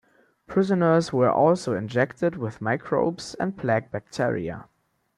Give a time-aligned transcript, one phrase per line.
[0.47, 4.67] Prisoners were also injected with microbes and plague bacteria.